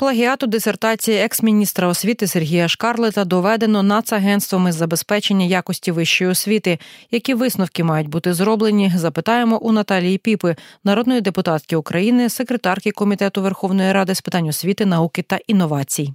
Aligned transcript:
плагіату 0.00 0.46
дисертації 0.46 1.18
екс-міністра 1.18 1.88
освіти 1.88 2.26
Сергія 2.26 2.68
Шкарлета 2.68 3.24
доведено 3.24 3.82
Нацагентством 3.82 4.68
із 4.68 4.74
забезпечення 4.74 5.46
якості 5.46 5.92
вищої 5.92 6.30
освіти. 6.30 6.78
Які 7.10 7.34
висновки 7.34 7.84
мають 7.84 8.08
бути 8.08 8.34
зроблені? 8.34 8.92
Запитаємо 8.96 9.58
у 9.58 9.72
Наталії 9.72 10.18
Піпи, 10.18 10.56
народної 10.84 11.20
депутатки 11.20 11.76
України, 11.76 12.28
секретарки 12.28 12.90
комітету 12.90 13.42
Верховної 13.42 13.92
Ради 13.92 14.14
з 14.14 14.20
питань 14.20 14.48
освіти, 14.48 14.86
науки 14.86 15.22
та 15.22 15.38
інновацій. 15.46 16.12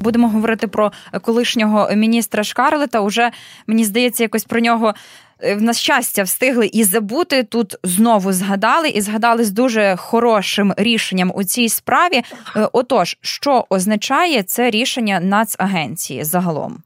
Будемо 0.00 0.28
говорити 0.28 0.66
про 0.66 0.92
колишнього 1.22 1.90
міністра 1.94 2.44
Шкарлета. 2.44 3.00
Уже 3.00 3.30
мені 3.66 3.84
здається, 3.84 4.24
якось 4.24 4.44
про 4.44 4.60
нього 4.60 4.94
Е, 5.40 5.56
на 5.56 5.72
щастя 5.72 6.22
встигли 6.22 6.66
і 6.66 6.84
забути 6.84 7.42
тут 7.42 7.76
знову 7.82 8.32
згадали 8.32 8.88
і 8.88 9.00
згадали 9.00 9.44
з 9.44 9.50
дуже 9.50 9.96
хорошим 9.98 10.74
рішенням 10.76 11.32
у 11.34 11.44
цій 11.44 11.68
справі. 11.68 12.22
Е, 12.56 12.68
отож, 12.72 13.16
що 13.20 13.66
означає 13.70 14.42
це 14.42 14.70
рішення 14.70 15.20
Нацагенції 15.20 16.24
загалом? 16.24 16.82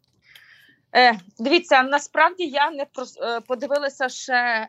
Е, 0.96 1.18
Дивіться, 1.38 1.82
насправді 1.82 2.44
я 2.44 2.70
не 2.70 2.82
е, 2.82 3.40
подивилася 3.40 4.08
ще 4.08 4.32
е, 4.34 4.68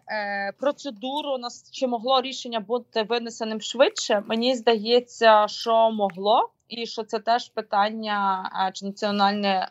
процедуру. 0.60 1.38
чи 1.72 1.88
могло 1.88 2.22
рішення 2.22 2.60
бути 2.60 3.04
винесеним 3.04 3.62
швидше. 3.62 4.24
Мені 4.28 4.56
здається, 4.56 5.48
що 5.48 5.92
могло, 5.92 6.50
і 6.68 6.86
що 6.86 7.04
це 7.04 7.20
теж 7.20 7.50
питання, 7.50 8.50
чи 8.74 8.86
національне 8.86 9.68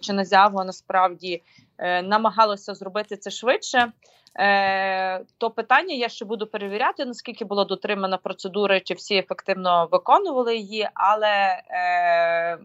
чи 0.00 0.12
назяво 0.12 0.64
насправді 0.64 1.42
Е, 1.80 2.02
намагалося 2.02 2.74
зробити 2.74 3.16
це 3.16 3.30
швидше. 3.30 3.92
Е, 4.38 5.20
то 5.38 5.50
питання 5.50 5.94
я 5.94 6.08
ще 6.08 6.24
буду 6.24 6.46
перевіряти, 6.46 7.04
наскільки 7.04 7.44
була 7.44 7.64
дотримана 7.64 8.16
процедура, 8.16 8.80
чи 8.80 8.94
всі 8.94 9.16
ефективно 9.16 9.88
виконували 9.92 10.56
її. 10.56 10.88
Але 10.94 11.62
е, 11.70 12.58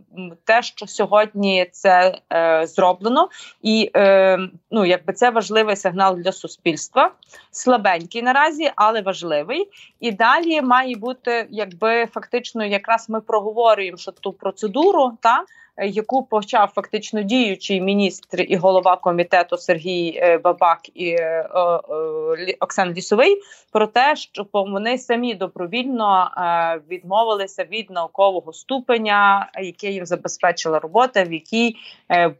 те, 0.44 0.62
що 0.62 0.88
сьогодні 0.88 1.70
це 1.72 2.20
е, 2.34 2.67
зроблено, 2.67 3.30
і 3.62 3.92
е, 3.95 4.39
ну 4.72 4.86
якби 4.86 5.14
це 5.14 5.30
важливий 5.30 5.76
сигнал 5.76 6.16
для 6.16 6.31
суспільства, 6.31 7.12
слабенький 7.52 8.22
наразі, 8.22 8.72
але 8.76 9.02
важливий. 9.02 9.70
І 10.00 10.11
далі 10.11 10.61
має 10.61 10.95
бути, 10.95 11.48
якби 11.50 12.06
фактично, 12.06 12.66
якраз 12.66 13.09
ми 13.09 13.22
проговорюємо, 13.22 13.98
що 13.98 14.11
ту 14.11 14.34
процедуру 14.34 15.11
та. 15.22 15.44
Яку 15.78 16.23
почав 16.23 16.72
фактично 16.76 17.22
діючий 17.22 17.82
міністр 17.82 18.42
і 18.48 18.56
голова 18.56 18.95
комітету 18.95 19.58
Сергій 19.58 20.20
е, 20.22 20.38
Бабак 20.38 20.80
і 20.94 21.09
е, 21.09 21.50
Оксан 22.59 22.94
Лісовий, 22.94 23.42
про 23.72 23.88
те, 23.88 24.16
що 24.16 24.48
вони 24.53 24.98
самі 24.98 25.36
добровільно 25.36 26.31
відмовилися 26.89 27.64
від 27.64 27.89
наукового 27.89 28.53
ступеня, 28.53 29.52
яке 29.61 29.88
їм 29.88 30.06
забезпечила 30.06 30.80
робота, 30.80 31.23
в 31.23 31.33
якій 31.33 31.76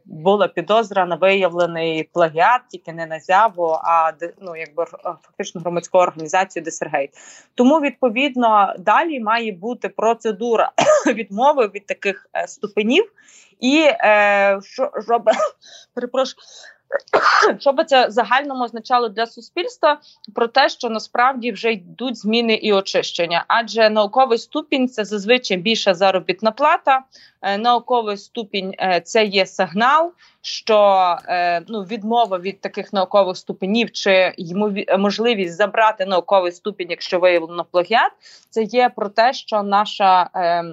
була 0.04 0.48
підозра 0.48 1.06
на 1.06 1.16
виявлений 1.16 2.08
плагіат, 2.12 2.60
тільки 2.70 2.92
не 2.92 3.06
НАЗЯВО, 3.06 3.78
а 3.84 4.12
ну 4.40 4.56
якби 4.56 4.84
фактично 5.22 5.60
громадську 5.60 5.98
організацію 5.98 6.62
Дисергейт. 6.62 7.10
Тому 7.54 7.80
відповідно 7.80 8.74
далі 8.78 9.20
має 9.20 9.52
бути 9.52 9.88
процедура 9.88 10.72
відмови 11.06 11.70
від 11.74 11.86
таких 11.86 12.30
ступенів. 12.46 13.12
І 13.60 13.78
е, 13.78 14.60
що 14.62 14.90
щоб, 15.04 15.30
перепрошую, 15.94 16.42
що 17.58 17.72
би 17.72 17.84
це 17.84 18.10
загальному 18.10 18.64
означало 18.64 19.08
для 19.08 19.26
суспільства 19.26 20.00
про 20.34 20.48
те, 20.48 20.68
що 20.68 20.90
насправді 20.90 21.52
вже 21.52 21.72
йдуть 21.72 22.16
зміни 22.16 22.54
і 22.54 22.72
очищення, 22.72 23.44
адже 23.48 23.90
науковий 23.90 24.38
ступінь 24.38 24.88
це 24.88 25.04
зазвичай 25.04 25.56
більша 25.56 25.94
заробітна 25.94 26.50
плата. 26.50 27.02
Е, 27.42 27.58
науковий 27.58 28.16
ступінь 28.16 28.74
е, 28.78 29.00
це 29.00 29.24
є 29.24 29.46
сигнал, 29.46 30.12
що 30.40 31.00
е, 31.28 31.62
ну 31.68 31.82
відмова 31.82 32.38
від 32.38 32.60
таких 32.60 32.92
наукових 32.92 33.36
ступенів 33.36 33.92
чи 33.92 34.34
можливість 34.98 35.56
забрати 35.56 36.06
науковий 36.06 36.52
ступінь, 36.52 36.90
якщо 36.90 37.18
виявлено 37.18 37.64
плагіат, 37.64 38.12
це 38.50 38.62
є 38.62 38.90
про 38.96 39.08
те, 39.08 39.32
що 39.32 39.62
наша 39.62 40.30
Е, 40.34 40.64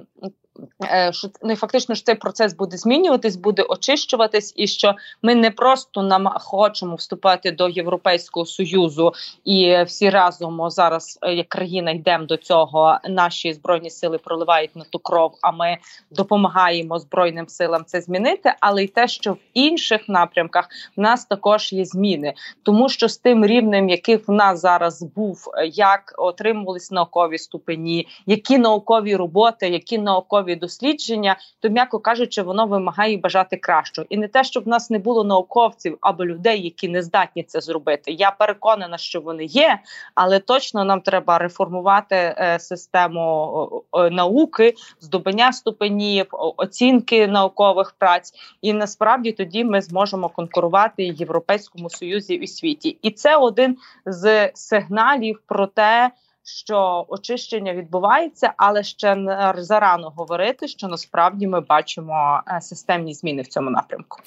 що 1.10 1.28
ну, 1.42 1.56
фактично 1.56 1.94
що 1.94 2.04
цей 2.04 2.14
процес 2.14 2.54
буде 2.54 2.76
змінюватись, 2.76 3.36
буде 3.36 3.62
очищуватись, 3.62 4.52
і 4.56 4.66
що 4.66 4.94
ми 5.22 5.34
не 5.34 5.50
просто 5.50 6.02
нам 6.02 6.28
хочемо 6.40 6.94
вступати 6.94 7.50
до 7.50 7.68
Європейського 7.68 8.46
союзу 8.46 9.12
і 9.44 9.82
всі 9.86 10.10
разом 10.10 10.70
зараз, 10.70 11.18
е, 11.22 11.34
як 11.34 11.48
країна, 11.48 11.90
йдемо 11.90 12.24
до 12.24 12.36
цього. 12.36 12.98
Наші 13.08 13.52
збройні 13.52 13.90
сили 13.90 14.18
проливають 14.18 14.76
на 14.76 14.84
ту 14.90 14.98
кров. 14.98 15.34
А 15.42 15.50
ми 15.50 15.78
допомагаємо 16.10 16.98
збройним 16.98 17.48
силам 17.48 17.84
це 17.86 18.00
змінити. 18.00 18.54
Але 18.60 18.84
й 18.84 18.88
те, 18.88 19.08
що 19.08 19.32
в 19.32 19.38
інших 19.54 20.08
напрямках 20.08 20.68
в 20.96 21.00
нас 21.00 21.24
також 21.24 21.72
є 21.72 21.84
зміни, 21.84 22.34
тому 22.62 22.88
що 22.88 23.08
з 23.08 23.18
тим 23.18 23.46
рівнем, 23.46 23.88
який 23.88 24.16
в 24.16 24.30
нас 24.30 24.60
зараз 24.60 25.02
був, 25.02 25.50
е, 25.54 25.66
як 25.66 26.14
отримувались 26.18 26.90
наукові 26.90 27.38
ступені, 27.38 28.06
які 28.26 28.58
наукові 28.58 29.16
роботи, 29.16 29.68
які 29.68 29.98
наукові 29.98 30.43
наукові 30.44 30.56
дослідження, 30.56 31.36
то 31.60 31.68
м'яко 31.68 31.98
кажучи, 31.98 32.42
воно 32.42 32.66
вимагає 32.66 33.16
бажати 33.16 33.56
кращого, 33.56 34.06
і 34.10 34.16
не 34.16 34.28
те, 34.28 34.44
щоб 34.44 34.64
в 34.64 34.68
нас 34.68 34.90
не 34.90 34.98
було 34.98 35.24
науковців 35.24 35.98
або 36.00 36.24
людей, 36.24 36.64
які 36.64 36.88
не 36.88 37.02
здатні 37.02 37.42
це 37.42 37.60
зробити. 37.60 38.12
Я 38.12 38.30
переконана, 38.30 38.98
що 38.98 39.20
вони 39.20 39.44
є, 39.44 39.78
але 40.14 40.38
точно 40.38 40.84
нам 40.84 41.00
треба 41.00 41.38
реформувати 41.38 42.16
е, 42.16 42.58
систему 42.58 43.84
е, 43.92 44.10
науки, 44.10 44.74
здобання 45.00 45.52
ступенів, 45.52 46.26
оцінки 46.56 47.26
наукових 47.26 47.94
праць, 47.98 48.32
і 48.62 48.72
насправді 48.72 49.32
тоді 49.32 49.64
ми 49.64 49.82
зможемо 49.82 50.28
конкурувати 50.28 51.10
в 51.10 51.14
європейському 51.14 51.90
союзі 51.90 52.34
і 52.34 52.46
світі, 52.46 52.98
і 53.02 53.10
це 53.10 53.36
один 53.36 53.76
з 54.06 54.50
сигналів 54.54 55.42
про 55.46 55.66
те 55.66 56.10
що 56.44 57.06
очищення 57.08 57.74
відбувається, 57.74 58.52
але 58.56 58.82
ще 58.82 59.16
зарано 59.58 60.12
говорити, 60.16 60.68
що 60.68 60.88
насправді 60.88 61.46
ми 61.46 61.60
бачимо 61.60 62.40
е, 62.48 62.60
системні 62.60 63.14
зміни 63.14 63.42
в 63.42 63.46
цьому 63.46 63.70
напрямку. 63.70 64.18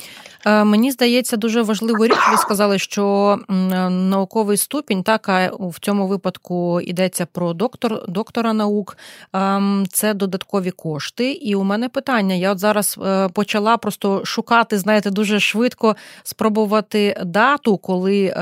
Е, 0.45 0.63
мені 0.63 0.91
здається, 0.91 1.38
дуже 1.38 1.61
важливу 1.61 2.05
річ. 2.05 2.17
Ви 2.31 2.38
сказали, 2.38 2.79
що 2.79 3.38
науковий 3.89 4.57
ступінь, 4.57 5.03
так 5.03 5.29
а 5.29 5.51
в 5.59 5.79
цьому 5.79 6.07
випадку 6.07 6.81
йдеться 6.81 7.25
про 7.25 7.53
доктор 7.53 8.09
доктора 8.09 8.53
наук. 8.53 8.97
Ем, 9.34 9.85
це 9.91 10.13
додаткові 10.13 10.72
кошти. 10.72 11.31
І 11.31 11.55
у 11.55 11.63
мене 11.63 11.89
питання: 11.89 12.35
я 12.35 12.51
от 12.51 12.59
зараз 12.59 12.99
е, 13.05 13.29
почала 13.29 13.78
просто 13.78 14.25
шукати, 14.25 14.78
знаєте, 14.78 15.09
дуже 15.09 15.39
швидко 15.39 15.95
спробувати 16.23 17.22
дату, 17.25 17.78
коли 17.78 18.34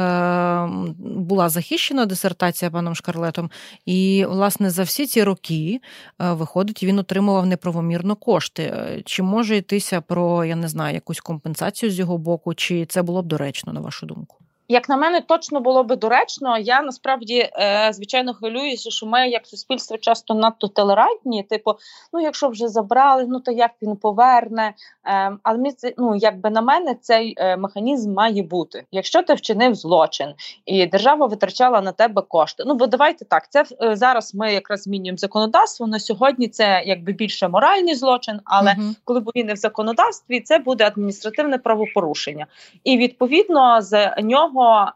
була 1.00 1.50
захищена 1.50 2.06
дисертація 2.06 2.72
паном 2.72 2.96
Шкарлетом. 2.96 3.50
І, 3.86 4.26
власне, 4.30 4.70
за 4.70 4.84
всі 4.84 5.06
ці 5.06 5.24
роки, 5.24 5.82
е, 6.22 6.34
виходить, 6.34 6.84
він 6.84 7.00
отримував 7.00 7.46
неправомірно 7.46 8.16
кошти. 8.16 8.64
Е, 8.64 9.02
чи 9.06 9.24
може 9.24 9.58
йтися 9.58 10.02
про, 10.02 10.46
я 10.46 10.56
не 10.56 10.68
знаю, 10.68 10.94
якусь 10.96 11.20
компенсацію 11.20 11.92
з 11.92 12.00
його 12.00 12.18
боку, 12.18 12.54
чи 12.54 12.86
це 12.86 13.02
було 13.02 13.22
б 13.22 13.26
доречно, 13.26 13.74
на 13.74 13.80
вашу 13.80 14.06
думку? 14.06 14.45
Як 14.68 14.90
на 14.90 14.98
мене, 14.98 15.22
точно 15.22 15.60
було 15.60 15.84
би 15.84 15.96
доречно. 15.96 16.58
Я 16.58 16.82
насправді 16.82 17.50
е, 17.54 17.90
звичайно 17.94 18.34
хвилююся, 18.34 18.90
що 18.90 19.06
ми, 19.06 19.30
як 19.30 19.48
суспільство, 19.48 19.98
часто 19.98 20.34
надто 20.34 20.68
толерантні. 20.68 21.44
Типу, 21.44 21.72
ну 22.14 22.20
якщо 22.22 22.50
вже 22.50 22.68
забрали, 22.68 23.26
ну 23.28 23.40
то 23.40 23.52
як 23.52 23.72
він 23.82 23.96
поверне. 23.96 24.74
Е, 25.06 25.38
але 25.44 25.58
ми 25.58 25.72
це 25.72 25.94
ну 25.98 26.16
якби 26.16 26.50
на 26.50 26.62
мене 26.62 26.96
цей 27.02 27.34
е, 27.38 27.58
механізм 27.58 28.14
має 28.14 28.44
бути. 28.44 28.84
Якщо 28.92 29.24
ти 29.24 29.34
вчинив 29.34 29.76
злочин 29.76 30.34
і 30.66 30.86
держава 30.86 31.26
витрачала 31.26 31.82
на 31.82 31.92
тебе 31.92 32.22
кошти. 32.22 32.64
Ну 32.68 32.76
бо 32.76 32.88
давайте 32.88 33.26
так. 33.26 33.50
Це 33.50 33.64
е, 33.82 33.96
зараз 33.96 34.36
ми 34.36 34.54
якраз 34.54 34.82
змінюємо 34.82 35.18
законодавство. 35.18 35.88
На 35.88 36.00
сьогодні 36.00 36.48
це 36.48 36.84
якби 36.86 37.12
більше 37.12 37.48
моральний 37.48 37.96
злочин, 37.96 38.40
але 38.46 38.72
uh 38.72 38.96
коли 39.04 39.20
буде 39.20 39.44
не 39.44 39.54
в 39.54 39.58
законодавстві, 39.58 40.40
це 40.40 40.60
буде 40.60 40.88
адміністративне 40.88 41.58
правопорушення, 41.58 42.48
і 42.84 42.98
відповідно 42.98 43.82
з 43.82 44.16
нього 44.22 44.55
нього 44.56 44.92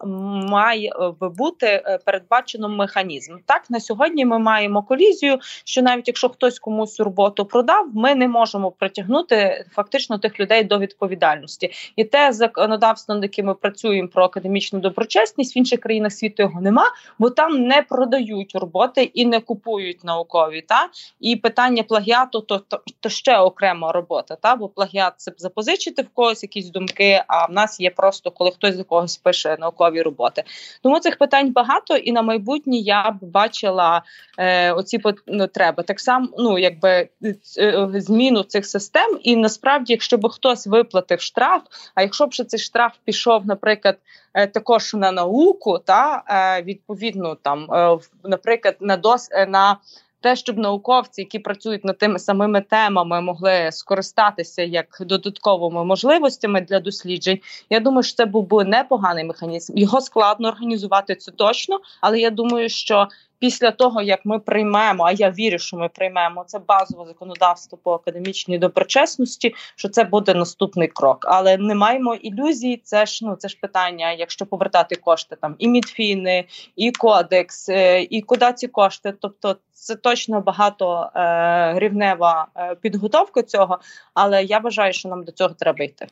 має 0.50 0.90
е, 1.22 1.30
бути 1.30 1.66
е, 1.66 2.00
передбачено 2.06 2.70
механізм. 2.70 3.36
Так 3.46 3.70
на 3.70 3.80
сьогодні 3.80 4.26
ми 4.26 4.40
маємо 4.40 4.84
колізію, 4.84 5.40
що 5.64 5.82
навіть 5.82 6.08
якщо 6.08 6.30
хтось 6.30 6.60
комусь 6.60 7.00
роботу 7.00 7.46
продав, 7.46 7.88
ми 7.94 8.16
не 8.16 8.28
можемо 8.28 8.72
притягнути 8.72 9.66
фактично 9.72 10.18
тих 10.18 10.40
людей 10.40 10.64
до 10.64 10.80
відповідальності. 10.80 11.72
І 11.96 12.04
те 12.04 12.34
законодавство, 12.34 13.16
над 13.16 13.24
яким 13.24 13.46
ми 13.46 13.54
працюємо 13.54 14.08
про 14.08 14.24
академічну 14.24 14.80
доброчесність 14.80 15.56
в 15.56 15.58
інших 15.58 15.80
країнах 15.80 16.14
світу 16.14 16.44
його 16.44 16.62
нема, 16.62 16.86
бо 17.20 17.30
там 17.30 17.64
не 17.64 17.82
продають 17.82 18.56
роботи 18.56 19.04
і 19.04 19.26
не 19.26 19.40
купують 19.40 20.04
наукові. 20.04 20.62
Та 20.62 20.90
і 21.20 21.36
питання 21.36 21.84
плагіату, 21.84 22.42
то 22.42 22.58
то, 22.58 22.82
то 23.00 23.10
ще 23.10 23.38
окрема 23.38 23.92
робота. 23.92 24.36
Та 24.36 24.56
бо 24.56 24.70
плагіат 24.70 25.14
це 25.18 25.32
запозичити 25.38 26.02
в 26.02 26.10
когось 26.14 26.44
якісь 26.44 26.70
думки. 26.70 27.24
А 27.28 27.46
в 27.46 27.52
нас 27.52 27.80
є 27.80 27.90
просто 27.90 28.32
коли 28.32 28.52
хтось 28.52 28.76
за 28.76 28.84
когось 28.84 29.18
пише 29.18 29.49
пише 29.50 29.62
наукові 29.62 30.02
роботи. 30.02 30.44
Тому 30.84 31.00
цих 31.00 31.18
питань 31.18 31.52
багато, 31.52 31.96
і 31.96 32.12
на 32.12 32.22
майбутнє 32.22 32.78
я 32.78 33.12
б 33.12 33.18
бачила 33.22 34.02
е, 34.38 34.72
оці 34.72 34.98
потреби. 35.00 35.84
Так 35.84 36.00
само, 36.00 36.28
ну 36.38 36.60
якби 36.60 37.10
е, 37.58 37.88
зміну 37.94 38.44
цих 38.44 38.66
систем, 38.66 39.20
і 39.24 39.36
насправді, 39.36 39.94
якщо 39.94 40.18
б 40.18 40.30
хтось 40.30 40.68
виплатив 40.68 41.22
штраф, 41.22 41.62
а 41.96 42.02
якщо 42.02 42.28
б 42.28 42.34
ще 42.34 42.44
цей 42.44 42.60
штраф 42.60 42.92
пішов, 43.06 43.46
наприклад. 43.46 43.98
Е, 44.34 44.48
також 44.48 44.94
на 44.94 45.12
науку, 45.12 45.80
та 45.80 46.24
е, 46.28 46.64
відповідно 46.64 47.36
там, 47.36 47.72
е, 47.74 47.98
наприклад, 48.24 48.76
на 48.80 48.98
дос 48.98 49.30
на 49.48 49.78
те, 50.22 50.36
щоб 50.36 50.58
науковці, 50.58 51.22
які 51.22 51.40
працюють 51.40 51.86
над 51.86 51.98
тими 51.98 52.20
самими 52.20 52.62
темами, 52.62 53.22
могли 53.22 53.72
скористатися 53.72 54.62
як 54.62 54.98
додатковими 55.02 55.86
можливостями 55.86 56.62
для 56.62 56.80
досліджень. 56.80 57.40
Я 57.70 57.80
думаю, 57.80 58.04
що 58.04 58.16
це 58.16 58.26
був 58.26 58.48
би 58.48 58.66
непоганий 58.66 59.24
механізм. 59.24 59.78
Його 59.78 60.02
складно 60.02 60.48
організувати 60.48 61.16
це 61.16 61.32
точно, 61.32 61.80
але 62.02 62.20
я 62.20 62.30
думаю, 62.30 62.70
що 62.70 63.08
після 63.40 63.72
того 63.72 64.02
як 64.02 64.26
ми 64.26 64.40
приймемо, 64.40 65.04
а 65.04 65.12
я 65.12 65.32
вірю, 65.32 65.60
що 65.60 65.78
ми 65.78 65.90
приймемо 65.90 66.44
це 66.48 66.60
базове 66.60 67.06
законодавство 67.06 67.78
по 67.84 67.94
академічній 67.94 68.58
доброчесності, 68.58 69.56
що 69.76 69.90
це 69.90 70.04
буде 70.04 70.34
наступний 70.34 70.88
крок. 70.88 71.26
Але 71.30 71.58
не 71.58 71.76
маємо 71.76 72.16
ілюзій. 72.16 72.82
Це 72.84 73.06
ж 73.06 73.26
ну 73.26 73.36
це 73.36 73.48
ж 73.48 73.58
питання, 73.62 74.12
якщо 74.12 74.46
повертати 74.46 74.96
кошти 74.96 75.38
там 75.42 75.56
і 75.60 75.68
Мідфіни, 75.68 76.46
і 76.76 76.92
кодекс, 76.92 77.70
е, 77.70 78.02
і 78.02 78.22
куди 78.22 78.54
ці 78.54 78.68
кошти, 78.68 79.14
тобто. 79.22 79.56
Це 79.82 79.96
точно 79.96 80.42
багато 80.42 81.10
е, 81.16 81.80
рівнева 81.80 82.48
е, 82.56 82.76
підготовка 82.76 83.42
цього, 83.42 83.80
але 84.14 84.44
я 84.44 84.60
вважаю, 84.60 84.94
що 84.94 85.10
нам 85.10 85.24
до 85.24 85.32
цього 85.32 85.50
треба 85.50 85.86
йти. 85.86 86.08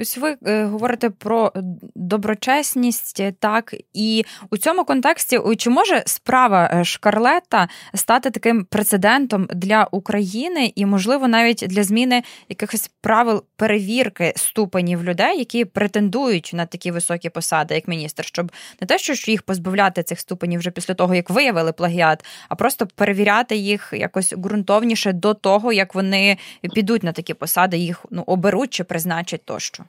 Ось 0.00 0.18
ви 0.18 0.36
е, 0.46 0.64
говорите 0.64 1.10
про 1.10 1.52
доброчесність, 1.94 3.22
так 3.40 3.74
і 3.92 4.24
у 4.50 4.56
цьому 4.56 4.84
контексті 4.84 5.40
чи 5.58 5.70
може 5.70 6.02
справа 6.06 6.67
Шкарлета 6.82 7.68
стати 7.94 8.30
таким 8.30 8.64
прецедентом 8.64 9.48
для 9.54 9.88
України 9.90 10.72
і, 10.74 10.86
можливо, 10.86 11.28
навіть 11.28 11.64
для 11.68 11.84
зміни 11.84 12.22
якихось 12.48 12.90
правил 13.00 13.44
перевірки 13.56 14.32
ступенів 14.36 15.04
людей, 15.04 15.38
які 15.38 15.64
претендують 15.64 16.50
на 16.54 16.66
такі 16.66 16.90
високі 16.90 17.30
посади, 17.30 17.74
як 17.74 17.88
міністр, 17.88 18.24
щоб 18.24 18.52
не 18.80 18.86
те, 18.86 18.98
що 18.98 19.30
їх 19.30 19.42
позбавляти 19.42 20.02
цих 20.02 20.20
ступенів 20.20 20.60
вже 20.60 20.70
після 20.70 20.94
того, 20.94 21.14
як 21.14 21.30
виявили 21.30 21.72
плагіат, 21.72 22.24
а 22.48 22.54
просто 22.54 22.86
перевіряти 22.86 23.56
їх 23.56 23.90
якось 23.92 24.34
ґрунтовніше 24.34 25.12
до 25.12 25.34
того, 25.34 25.72
як 25.72 25.94
вони 25.94 26.38
підуть 26.74 27.02
на 27.02 27.12
такі 27.12 27.34
посади, 27.34 27.78
їх 27.78 28.06
ну 28.10 28.22
оберуть 28.26 28.70
чи 28.70 28.84
призначать 28.84 29.44
тощо. 29.44 29.84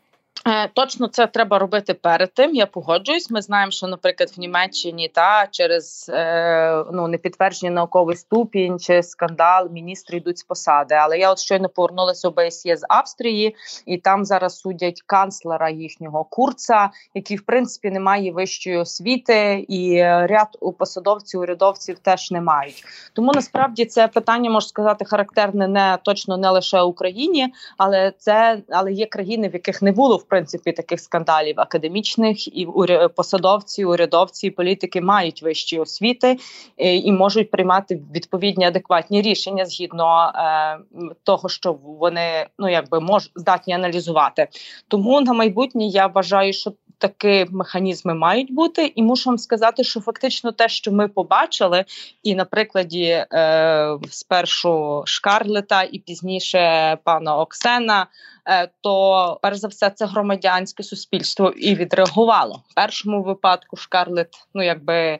Е, 0.47 0.67
точно 0.73 1.07
це 1.07 1.27
треба 1.27 1.59
робити 1.59 1.93
перед 1.93 2.33
тим. 2.33 2.55
Я 2.55 2.65
погоджуюсь. 2.65 3.31
Ми 3.31 3.41
знаємо, 3.41 3.71
що, 3.71 3.87
наприклад, 3.87 4.33
в 4.37 4.39
Німеччині 4.39 5.07
та 5.07 5.47
через 5.51 6.11
е, 6.13 6.83
ну 6.91 7.07
непідтверджений 7.07 7.75
науковий 7.75 8.15
ступінь 8.15 8.79
чи 8.79 9.03
скандал 9.03 9.69
міністри 9.71 10.17
йдуть 10.17 10.37
з 10.37 10.43
посади. 10.43 10.95
Але 10.95 11.17
я 11.17 11.31
от 11.31 11.39
щойно 11.39 11.69
повернулася 11.69 12.27
ОБСЄ 12.27 12.77
з 12.77 12.85
Австрії, 12.89 13.55
і 13.85 13.97
там 13.97 14.25
зараз 14.25 14.59
судять 14.59 15.01
канцлера 15.05 15.69
їхнього 15.69 16.23
курца, 16.23 16.89
який 17.13 17.37
в 17.37 17.41
принципі 17.41 17.91
не 17.91 17.99
має 17.99 18.31
вищої 18.31 18.77
освіти, 18.77 19.65
і 19.67 20.01
ряд 20.03 20.57
у 20.59 20.73
посадовців 20.73 21.39
урядовців 21.39 21.99
теж 21.99 22.31
не 22.31 22.41
мають. 22.41 22.83
Тому 23.13 23.31
насправді 23.35 23.85
це 23.85 24.07
питання 24.07 24.49
можна 24.49 24.69
сказати 24.69 25.05
характерне 25.05 25.67
не 25.67 25.97
точно 26.03 26.37
не 26.37 26.49
лише 26.49 26.81
Україні, 26.81 27.53
але 27.77 28.13
це 28.17 28.61
але 28.69 28.91
є 28.93 29.05
країни, 29.05 29.49
в 29.49 29.53
яких 29.53 29.81
не 29.81 29.91
було 29.91 30.17
в 30.17 30.28
принципі 30.29 30.71
таких 30.71 30.99
скандалів 30.99 31.55
академічних, 31.57 32.57
і 32.57 32.67
посадовці, 33.15 33.85
урядовці, 33.85 34.47
і 34.47 34.51
політики 34.51 35.01
мають 35.01 35.41
вищі 35.41 35.79
освіти 35.79 36.37
і, 36.77 36.99
і 36.99 37.11
можуть 37.11 37.51
приймати 37.51 38.01
відповідні 38.15 38.65
адекватні 38.65 39.21
рішення 39.21 39.65
згідно 39.65 40.31
е, 40.35 40.79
того, 41.23 41.49
що 41.49 41.73
вони 41.73 42.47
ну 42.59 42.69
якби 42.69 42.99
мож 42.99 43.31
здатні 43.35 43.73
аналізувати. 43.73 44.47
Тому 44.87 45.21
на 45.21 45.33
майбутнє 45.33 45.85
я 45.85 46.07
вважаю, 46.07 46.53
що 46.53 46.73
такі 46.99 47.45
механізми 47.51 48.13
мають 48.13 48.53
бути, 48.53 48.93
і 48.95 49.03
мушу 49.03 49.29
вам 49.29 49.37
сказати, 49.37 49.83
що 49.83 49.99
фактично 49.99 50.51
те, 50.51 50.69
що 50.69 50.91
ми 50.91 51.07
побачили, 51.07 51.85
і 52.23 52.35
на 52.35 52.45
прикладі 52.45 53.05
е, 53.05 53.97
спершу 54.09 55.03
Шкарлета, 55.05 55.83
і 55.83 55.99
пізніше 55.99 56.97
пана 57.03 57.37
Оксена, 57.37 58.07
е, 58.45 58.69
то 58.81 59.39
перш 59.41 59.57
за 59.57 59.67
все 59.67 59.89
це 59.89 60.05
громадянське 60.05 60.83
суспільство 60.83 61.49
і 61.49 61.75
відреагувало 61.75 62.63
в 62.69 62.75
першому 62.75 63.23
випадку. 63.23 63.77
Шкарлет, 63.77 64.29
ну 64.53 64.63
якби. 64.63 65.19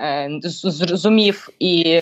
Е, 0.00 0.40
зрозумів 0.42 1.48
і 1.58 2.00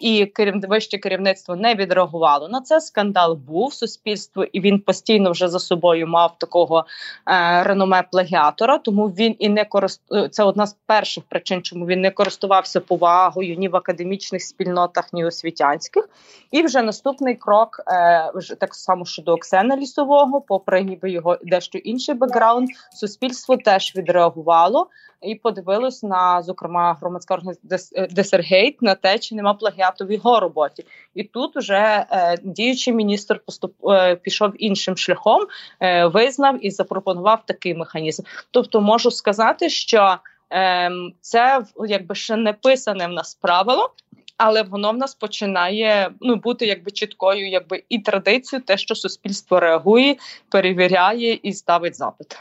і 0.00 0.26
керів, 0.26 0.60
вище 0.68 0.98
керівництво 0.98 1.56
не 1.56 1.74
відреагувало 1.74 2.48
на 2.48 2.60
це. 2.60 2.80
Скандал 2.80 3.34
був 3.34 3.74
суспільство, 3.74 4.44
і 4.44 4.60
він 4.60 4.80
постійно 4.80 5.30
вже 5.30 5.48
за 5.48 5.58
собою 5.58 6.06
мав 6.06 6.38
такого 6.38 6.84
е, 7.26 7.62
реноме 7.62 8.02
плагіатора. 8.12 8.78
Тому 8.78 9.08
він 9.08 9.36
і 9.38 9.48
не 9.48 9.64
корист... 9.64 10.02
це 10.30 10.44
одна 10.44 10.66
з 10.66 10.76
перших 10.86 11.24
причин, 11.24 11.62
чому 11.62 11.86
він 11.86 12.00
не 12.00 12.10
користувався 12.10 12.80
повагою 12.80 13.56
ні 13.56 13.68
в 13.68 13.76
академічних 13.76 14.42
спільнотах, 14.42 15.12
ні 15.12 15.24
освітянських. 15.24 16.08
І 16.50 16.62
вже 16.62 16.82
наступний 16.82 17.34
крок, 17.34 17.80
е, 17.88 18.32
вже 18.34 18.54
так 18.54 18.74
само 18.74 19.04
щодо 19.04 19.32
Оксена 19.32 19.76
Лісового, 19.76 20.40
попри 20.40 20.82
ніби 20.82 21.10
його 21.10 21.38
дещо 21.42 21.78
інший 21.78 22.14
бекграунд, 22.14 22.68
суспільство 22.94 23.56
теж 23.56 23.96
відреагувало 23.96 24.88
і 25.22 25.34
подивилось 25.34 26.02
на 26.02 26.42
зокрема 26.42 26.96
громадська 27.12 27.34
організація 27.34 28.06
Дисергейт 28.06 28.82
на 28.82 28.94
те, 28.94 29.18
чи 29.18 29.34
нема 29.34 29.54
плагіату 29.54 30.06
в 30.06 30.12
його 30.12 30.40
роботі. 30.40 30.84
І 31.14 31.24
тут 31.24 31.56
вже 31.56 32.06
е, 32.10 32.38
діючий 32.42 32.94
міністр 32.94 33.40
поступ 33.46 33.74
е, 33.88 34.16
пішов 34.16 34.52
іншим 34.58 34.96
шляхом, 34.96 35.46
е, 35.80 36.06
визнав 36.06 36.66
і 36.66 36.70
запропонував 36.70 37.42
такий 37.46 37.74
механізм. 37.74 38.22
Тобто, 38.50 38.80
можу 38.80 39.10
сказати, 39.10 39.68
що 39.68 40.16
е, 40.52 40.90
це 41.20 41.64
якби 41.88 42.14
ще 42.14 42.36
не 42.36 42.52
писане 42.52 43.06
в 43.06 43.12
нас 43.12 43.34
правило. 43.34 43.90
Але 44.36 44.62
воно 44.62 44.92
в 44.92 44.96
нас 44.96 45.14
починає 45.14 46.10
ну 46.20 46.36
бути 46.36 46.66
якби 46.66 46.90
чіткою, 46.90 47.48
якби 47.48 47.82
і 47.88 47.98
традицією, 47.98 48.64
те, 48.64 48.76
що 48.76 48.94
суспільство 48.94 49.60
реагує, 49.60 50.16
перевіряє 50.48 51.38
і 51.42 51.52
ставить 51.52 51.96
запит. 51.96 52.38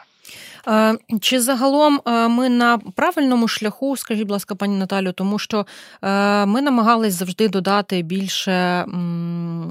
Е, 0.67 0.97
чи 1.21 1.41
загалом 1.41 2.01
е, 2.05 2.27
ми 2.27 2.49
на 2.49 2.77
правильному 2.77 3.47
шляху, 3.47 3.97
скажіть, 3.97 4.23
будь 4.23 4.31
ласка, 4.31 4.55
пані 4.55 4.77
Наталю, 4.77 5.11
тому 5.11 5.39
що 5.39 5.65
е, 6.01 6.45
ми 6.45 6.61
намагались 6.61 7.13
завжди 7.13 7.47
додати 7.49 8.01
більше, 8.01 8.51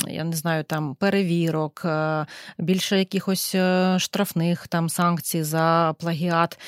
я 0.08 0.24
не 0.24 0.32
знаю, 0.32 0.64
там 0.64 0.94
перевірок, 0.94 1.86
більше 2.58 2.98
якихось 2.98 3.56
штрафних 3.98 4.68
там 4.68 4.88
санкцій 4.88 5.42
за 5.42 5.94
плагіат. 5.98 6.58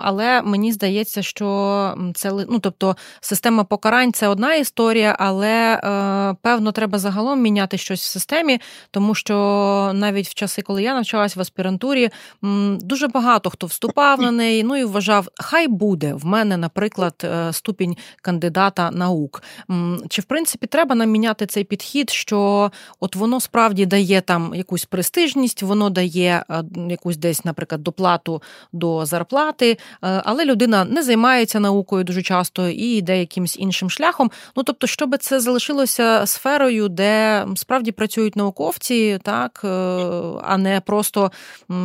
Але 0.00 0.42
мені 0.42 0.72
здається, 0.72 1.22
що 1.22 2.12
це 2.14 2.32
ну, 2.32 2.58
тобто 2.58 2.96
система 3.20 3.64
покарань 3.64 4.12
це 4.12 4.28
одна 4.28 4.54
історія, 4.54 5.16
але 5.18 5.80
певно 6.42 6.72
треба 6.72 6.98
загалом 6.98 7.42
міняти 7.42 7.78
щось 7.78 8.02
в 8.02 8.10
системі, 8.10 8.60
тому 8.90 9.14
що 9.14 9.34
навіть 9.94 10.28
в 10.28 10.34
часи, 10.34 10.62
коли 10.62 10.82
я 10.82 10.94
навчалась 10.94 11.36
в 11.36 11.40
аспірантурі, 11.40 12.10
дуже 12.80 13.08
багато 13.08 13.35
багато 13.36 13.50
хто 13.50 13.66
вступав 13.66 14.20
на 14.20 14.30
неї. 14.30 14.64
Ну 14.64 14.76
і 14.76 14.84
вважав, 14.84 15.28
хай 15.34 15.68
буде 15.68 16.14
в 16.14 16.26
мене, 16.26 16.56
наприклад, 16.56 17.14
е, 17.24 17.52
ступінь 17.52 17.96
кандидата 18.22 18.90
наук. 18.90 19.42
Чи 20.08 20.22
в 20.22 20.24
принципі 20.24 20.66
треба 20.66 20.94
нам 20.94 21.10
міняти 21.10 21.46
цей 21.46 21.64
підхід, 21.64 22.10
що 22.10 22.70
от 23.00 23.16
воно 23.16 23.40
справді 23.40 23.86
дає 23.86 24.20
там 24.20 24.52
якусь 24.54 24.84
престижність, 24.84 25.62
воно 25.62 25.90
дає 25.90 26.44
е, 26.50 26.64
якусь 26.88 27.16
десь, 27.16 27.44
наприклад, 27.44 27.82
доплату 27.82 28.42
до 28.72 29.06
зарплати, 29.06 29.70
е, 29.70 29.76
але 30.24 30.44
людина 30.44 30.84
не 30.84 31.02
займається 31.02 31.60
наукою 31.60 32.04
дуже 32.04 32.22
часто 32.22 32.68
і 32.68 32.96
йде 32.96 33.18
якимось 33.18 33.58
іншим 33.58 33.90
шляхом. 33.90 34.30
Ну 34.56 34.62
тобто, 34.62 34.86
щоб 34.86 35.16
це 35.20 35.40
залишилося 35.40 36.26
сферою, 36.26 36.88
де 36.88 37.46
справді 37.56 37.92
працюють 37.92 38.36
науковці, 38.36 39.18
так 39.22 39.60
а 40.44 40.56
не 40.58 40.80
просто 40.80 41.30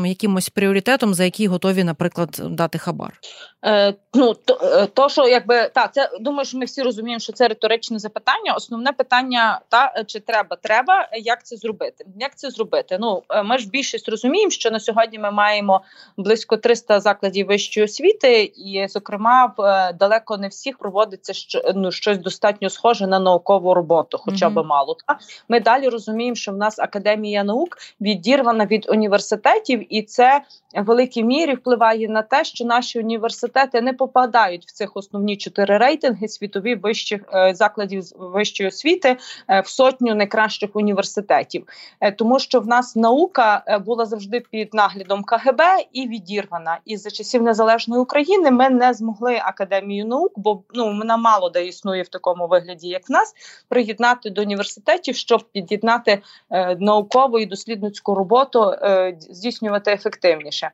якимось 0.05 0.50
пріоритетом, 0.50 1.13
за 1.13 1.24
який 1.24 1.40
які 1.41 1.48
готові, 1.48 1.83
наприклад, 1.83 2.41
дати 2.50 2.77
хабар? 2.77 3.19
Е, 3.65 3.93
Ну 4.13 4.33
то, 4.33 4.60
е, 4.63 4.86
то, 4.86 5.10
що 5.10 5.27
якби 5.27 5.69
так, 5.74 5.93
це 5.93 6.10
думаю, 6.19 6.45
що 6.45 6.57
ми 6.57 6.65
всі 6.65 6.81
розуміємо, 6.81 7.19
що 7.19 7.33
це 7.33 7.48
риторичне 7.48 8.00
запитання. 8.00 8.53
Основне 8.57 8.91
питання 8.91 9.62
та 9.69 10.03
чи 10.07 10.19
треба 10.19 10.57
треба. 10.62 11.10
Як 11.13 11.45
це 11.45 11.57
зробити? 11.57 12.05
Як 12.19 12.36
це 12.36 12.50
зробити? 12.50 12.98
Ну 13.00 13.24
ми 13.45 13.57
ж 13.57 13.69
більшість 13.69 14.10
розуміємо, 14.10 14.51
що 14.51 14.71
на 14.71 14.79
сьогодні 14.79 15.19
ми 15.19 15.31
маємо 15.31 15.81
близько 16.17 16.57
300 16.57 17.00
закладів 17.00 17.48
вищої 17.48 17.86
освіти, 17.86 18.43
і, 18.43 18.88
зокрема, 18.89 19.53
в 19.57 19.93
далеко 20.00 20.38
не 20.38 20.48
всіх 20.48 20.77
проводиться 20.77 21.33
що 21.33 21.62
ну 21.75 21.91
щось 21.91 22.17
достатньо 22.17 22.69
схоже 22.69 23.07
на 23.07 23.19
наукову 23.19 23.74
роботу, 23.74 24.17
хоча 24.21 24.48
mm-hmm. 24.48 24.63
б 24.63 24.65
мало. 24.65 24.98
Та 25.07 25.17
ми 25.50 25.60
далі 25.60 25.89
розуміємо, 25.89 26.36
що 26.36 26.51
в 26.51 26.57
нас 26.57 26.79
академія 26.79 27.43
наук 27.43 27.77
відірвана 28.01 28.65
від 28.65 28.89
університетів, 28.89 29.95
і 29.95 30.01
це 30.01 30.41
в 30.75 30.83
великій 30.83 31.24
мірі 31.31 31.55
впливає 31.55 32.07
на 32.07 32.21
те, 32.21 32.43
що 32.43 32.65
наші 32.65 33.00
університети 33.00 33.81
не 33.81 33.93
попадають 33.93 34.65
в 34.65 34.71
цих 34.71 34.97
основні 34.97 35.38
чотири 35.38 35.77
рейтинги 35.77 36.27
світові 36.27 36.75
вищих 36.75 37.21
е, 37.33 37.53
закладів 37.55 38.03
вищої 38.19 38.69
освіти 38.69 39.17
е, 39.50 39.61
в 39.61 39.67
сотню 39.67 40.15
найкращих 40.15 40.69
університетів, 40.73 41.67
е, 42.01 42.11
тому 42.11 42.39
що 42.39 42.59
в 42.59 42.67
нас 42.67 42.95
наука 42.95 43.63
була 43.85 44.05
завжди 44.05 44.39
під 44.39 44.73
наглядом 44.73 45.23
КГБ 45.23 45.61
і 45.93 46.07
відірвана. 46.07 46.79
І 46.85 46.97
за 46.97 47.11
часів 47.11 47.43
незалежної 47.43 48.01
України 48.01 48.51
ми 48.51 48.69
не 48.69 48.93
змогли 48.93 49.39
академію 49.43 50.05
наук, 50.05 50.33
бо 50.35 50.63
ну 50.73 50.85
вона 50.85 51.17
мало 51.17 51.50
де 51.50 51.65
існує 51.65 52.03
в 52.03 52.07
такому 52.07 52.47
вигляді, 52.47 52.88
як 52.88 53.09
в 53.09 53.11
нас, 53.11 53.33
приєднати 53.69 54.29
до 54.29 54.41
університетів, 54.41 55.15
щоб 55.15 55.43
під'єднати 55.51 56.21
наукову 56.79 57.39
і 57.39 57.45
дослідницьку 57.45 58.15
роботу, 58.15 58.73
здійснювати 59.29 59.91
ефективніше. 59.91 60.71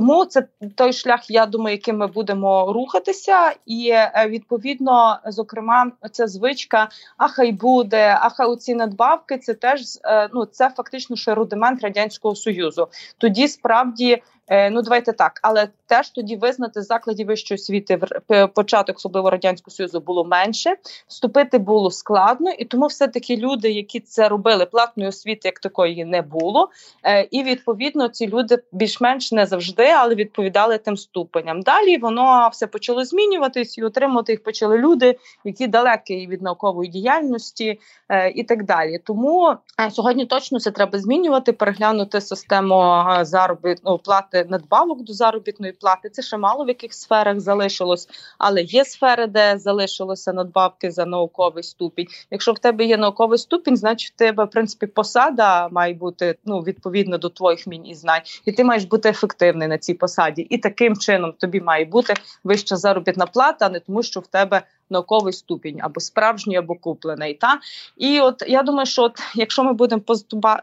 Тому 0.00 0.24
це 0.24 0.46
той 0.74 0.92
шлях, 0.92 1.30
я 1.30 1.46
думаю, 1.46 1.76
яким 1.76 1.96
ми 1.96 2.06
будемо 2.06 2.72
рухатися, 2.72 3.52
і 3.66 3.92
відповідно, 4.26 5.18
зокрема, 5.26 5.92
ця 6.12 6.26
звичка, 6.26 6.88
а 7.16 7.28
хай 7.28 7.52
буде, 7.52 8.18
а 8.20 8.28
хай 8.28 8.56
ці 8.56 8.74
надбавки, 8.74 9.38
це 9.38 9.54
теж 9.54 9.80
е, 10.04 10.28
ну 10.34 10.44
це 10.44 10.70
фактично 10.76 11.16
ще 11.16 11.34
рудимент 11.34 11.82
радянського 11.82 12.34
союзу. 12.34 12.88
Тоді 13.18 13.48
справді 13.48 14.22
Е, 14.39 14.39
ну 14.50 14.82
давайте 14.82 15.12
так, 15.12 15.40
але 15.42 15.68
теж 15.86 16.10
тоді 16.10 16.36
визнати 16.36 16.82
закладів 16.82 17.26
вищої 17.26 17.56
освіти 17.56 18.00
в 18.28 18.46
початок, 18.46 18.96
особливо 18.96 19.30
радянського 19.30 19.74
союзу, 19.74 20.00
було 20.00 20.24
менше. 20.24 20.76
Вступити 21.08 21.58
було 21.58 21.90
складно, 21.90 22.50
і 22.50 22.64
тому 22.64 22.86
все 22.86 23.08
таки 23.08 23.36
люди, 23.36 23.70
які 23.70 24.00
це 24.00 24.28
робили, 24.28 24.66
платної 24.66 25.08
освіти 25.08 25.40
як 25.48 25.60
такої 25.60 26.04
не 26.04 26.22
було. 26.22 26.68
Е, 27.04 27.28
і 27.30 27.42
відповідно 27.42 28.08
ці 28.08 28.26
люди 28.26 28.58
більш-менш 28.72 29.32
не 29.32 29.46
завжди, 29.46 29.86
але 29.86 30.14
відповідали 30.14 30.78
тим 30.78 30.96
ступеням. 30.96 31.62
Далі 31.62 31.98
воно 31.98 32.48
все 32.52 32.66
почало 32.66 33.04
змінюватись 33.04 33.78
і 33.78 33.82
отримувати 33.82 34.32
їх 34.32 34.42
почали 34.42 34.78
люди, 34.78 35.18
які 35.44 35.66
далекі 35.66 36.26
від 36.26 36.42
наукової 36.42 36.90
діяльності 36.90 37.78
е, 38.08 38.30
і 38.30 38.44
так 38.44 38.64
далі. 38.64 38.98
Тому 39.04 39.56
сьогодні 39.90 40.26
точно 40.26 40.60
це 40.60 40.70
треба 40.70 40.98
змінювати, 40.98 41.52
переглянути 41.52 42.20
систему 42.20 43.04
заробітну 43.22 43.98
плати 43.98 44.39
надбавок 44.48 45.02
до 45.02 45.12
заробітної 45.12 45.72
плати. 45.72 46.10
Це 46.10 46.22
ще 46.22 46.36
мало 46.36 46.64
в 46.64 46.68
яких 46.68 46.94
сферах 46.94 47.40
залишилось, 47.40 48.08
але 48.38 48.62
є 48.62 48.84
сфери, 48.84 49.26
де 49.26 49.58
залишилося 49.58 50.32
надбавки 50.32 50.90
за 50.90 51.06
науковий 51.06 51.62
ступінь. 51.62 52.06
Якщо 52.30 52.52
в 52.52 52.58
тебе 52.58 52.84
є 52.84 52.96
науковий 52.96 53.38
ступінь, 53.38 53.76
значить 53.76 54.12
в 54.12 54.16
тебе 54.16 54.44
в 54.44 54.50
принципі 54.50 54.86
посада 54.86 55.68
має 55.68 55.94
бути 55.94 56.38
ну 56.44 56.60
відповідно 56.60 57.18
до 57.18 57.28
твоїх 57.28 57.66
мінь 57.66 57.86
і 57.86 57.94
знань, 57.94 58.22
і 58.44 58.52
ти 58.52 58.64
маєш 58.64 58.84
бути 58.84 59.08
ефективний 59.08 59.68
на 59.68 59.78
цій 59.78 59.94
посаді. 59.94 60.42
І 60.42 60.58
таким 60.58 60.96
чином 60.96 61.32
тобі 61.32 61.60
має 61.60 61.84
бути 61.84 62.14
вища 62.44 62.76
заробітна 62.76 63.26
плата, 63.26 63.66
а 63.66 63.68
не 63.68 63.80
тому, 63.80 64.02
що 64.02 64.20
в 64.20 64.26
тебе 64.26 64.62
науковий 64.90 65.32
ступінь 65.32 65.78
або 65.80 66.00
справжній, 66.00 66.56
або 66.56 66.74
куплений. 66.74 67.34
Та 67.34 67.60
і 67.96 68.20
от 68.20 68.42
я 68.48 68.62
думаю, 68.62 68.86
що 68.86 69.02
от 69.02 69.18
якщо 69.34 69.64
ми 69.64 69.72
будемо 69.72 70.02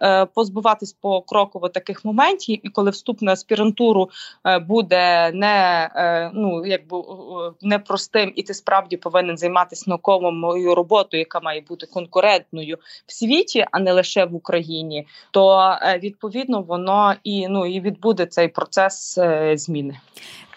е, 0.02 0.26
позбуватись 0.26 0.94
покроково 0.94 1.70
таких 1.70 2.06
моментів, 2.06 2.60
і 2.64 2.70
коли 2.70 2.92
вступ 2.92 3.22
на 3.22 3.32
аспірантуру 3.32 4.10
е, 4.46 4.60
буде 4.60 5.32
не 5.34 5.90
е, 5.96 6.32
ну 6.34 6.66
якби 6.66 6.98
непростим, 7.62 8.34
і 8.36 8.44
ти 8.44 8.54
справді 8.54 8.98
повинен 8.98 9.38
займатися 9.38 9.84
науковою 9.88 10.76
роботою, 10.76 11.22
яка 11.22 11.40
має 11.40 11.62
бути 11.62 11.86
конкурентною 11.86 12.78
в 13.08 13.14
світі, 13.14 13.66
а 13.72 13.80
не 13.80 13.94
лише 13.94 14.26
в 14.26 14.36
Україні, 14.36 15.08
то 15.32 15.76
відповідно 16.04 16.62
воно 16.62 17.16
і 17.24 17.48
ну 17.48 17.66
і 17.66 17.82
відбуде 17.82 18.26
цей 18.26 18.48
процес 18.48 19.20
зміни. 19.54 20.00